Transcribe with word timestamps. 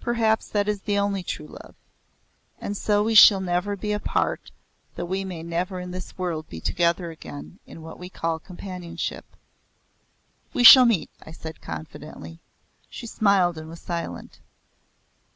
Perhaps 0.00 0.48
that 0.48 0.66
is 0.66 0.80
the 0.80 0.98
only 0.98 1.22
true 1.22 1.46
love. 1.46 1.76
And 2.60 2.76
so 2.76 3.04
we 3.04 3.14
shall 3.14 3.38
never 3.40 3.76
be 3.76 3.92
apart 3.92 4.50
though 4.96 5.04
we 5.04 5.24
may 5.24 5.44
never 5.44 5.78
in 5.78 5.92
this 5.92 6.18
world 6.18 6.48
be 6.48 6.60
together 6.60 7.12
again 7.12 7.60
in 7.66 7.80
what 7.80 8.02
is 8.02 8.10
called 8.12 8.42
companionship." 8.42 9.36
"We 10.52 10.64
shall 10.64 10.86
meet," 10.86 11.08
I 11.22 11.30
said 11.30 11.60
confidently. 11.60 12.40
She 12.88 13.06
smiled 13.06 13.56
and 13.58 13.68
was 13.68 13.78
silent. 13.80 14.40